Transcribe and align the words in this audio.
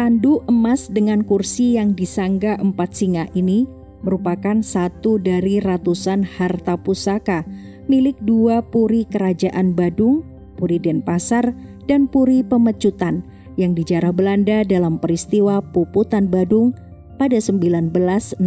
Tandu 0.00 0.40
emas 0.48 0.88
dengan 0.88 1.20
kursi 1.20 1.76
yang 1.76 1.92
disangga 1.92 2.56
empat 2.56 2.96
singa 2.96 3.28
ini 3.36 3.68
merupakan 4.00 4.56
satu 4.64 5.20
dari 5.20 5.60
ratusan 5.60 6.24
harta 6.24 6.80
pusaka 6.80 7.44
milik 7.84 8.16
dua 8.24 8.64
puri 8.64 9.04
kerajaan 9.04 9.76
Badung, 9.76 10.24
Puri 10.56 10.80
Denpasar, 10.80 11.52
dan 11.84 12.08
Puri 12.08 12.40
Pemecutan 12.40 13.28
yang 13.60 13.76
dijarah 13.76 14.16
Belanda 14.16 14.64
dalam 14.64 14.96
peristiwa 14.96 15.60
Puputan 15.60 16.32
Badung 16.32 16.72
pada 17.20 17.36
1906. 17.36 18.40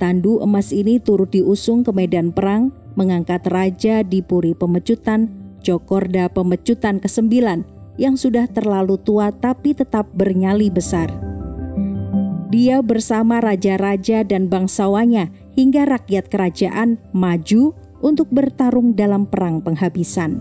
Tandu 0.00 0.40
emas 0.40 0.72
ini 0.72 1.04
turut 1.04 1.28
diusung 1.28 1.84
ke 1.84 1.92
medan 1.92 2.32
perang 2.32 2.72
mengangkat 2.96 3.44
raja 3.44 4.00
di 4.00 4.24
Puri 4.24 4.56
Pemecutan, 4.56 5.28
Jokorda 5.60 6.32
Pemecutan 6.32 6.96
ke-9 6.96 7.75
yang 7.96 8.16
sudah 8.16 8.48
terlalu 8.48 9.00
tua 9.00 9.32
tapi 9.32 9.72
tetap 9.72 10.08
bernyali 10.12 10.68
besar. 10.72 11.12
Dia 12.46 12.80
bersama 12.80 13.42
raja-raja 13.42 14.22
dan 14.22 14.46
bangsawannya 14.46 15.34
hingga 15.58 15.82
rakyat 15.88 16.30
kerajaan 16.30 17.02
maju 17.10 17.74
untuk 18.00 18.30
bertarung 18.30 18.94
dalam 18.94 19.26
perang 19.26 19.58
penghabisan. 19.64 20.40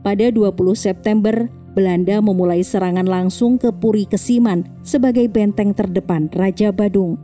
Pada 0.00 0.32
20 0.32 0.56
September, 0.72 1.52
Belanda 1.70 2.18
memulai 2.24 2.64
serangan 2.64 3.06
langsung 3.06 3.60
ke 3.60 3.70
Puri 3.70 4.08
Kesiman 4.08 4.66
sebagai 4.82 5.28
benteng 5.28 5.76
terdepan 5.76 6.32
Raja 6.32 6.72
Badung. 6.72 7.20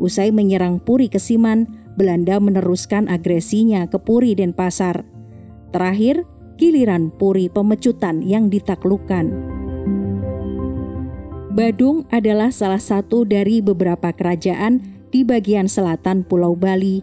Usai 0.00 0.32
menyerang 0.32 0.80
Puri 0.80 1.12
Kesiman, 1.12 1.68
Belanda 1.94 2.40
meneruskan 2.40 3.06
agresinya 3.06 3.84
ke 3.86 4.00
Puri 4.00 4.32
Denpasar. 4.32 5.04
Terakhir, 5.70 6.24
giliran 6.60 7.08
Puri 7.08 7.48
Pemecutan 7.48 8.20
yang 8.20 8.52
ditaklukkan. 8.52 9.32
Badung 11.56 12.04
adalah 12.12 12.52
salah 12.52 12.78
satu 12.78 13.24
dari 13.24 13.64
beberapa 13.64 14.12
kerajaan 14.12 15.08
di 15.08 15.24
bagian 15.24 15.66
selatan 15.66 16.22
Pulau 16.28 16.52
Bali. 16.52 17.00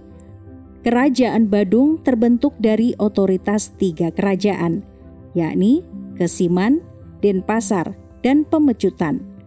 Kerajaan 0.86 1.50
Badung 1.50 2.00
terbentuk 2.06 2.54
dari 2.62 2.94
otoritas 3.02 3.74
tiga 3.76 4.14
kerajaan, 4.14 4.86
yakni 5.34 5.82
Kesiman, 6.16 6.86
Denpasar, 7.20 7.98
dan 8.22 8.46
Pemecutan 8.46 9.38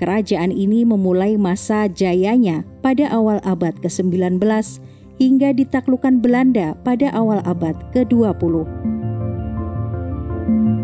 kerajaan 0.00 0.48
ini 0.48 0.88
memulai 0.88 1.36
masa 1.36 1.84
jayanya 1.84 2.64
pada 2.80 3.12
awal 3.12 3.36
abad 3.44 3.76
ke-19 3.84 4.40
hingga 5.20 5.52
ditaklukkan 5.52 6.24
Belanda 6.24 6.72
pada 6.80 7.12
awal 7.12 7.44
abad 7.44 7.76
ke-20. 7.92 8.64
Thank 10.50 10.78
you. 10.78 10.79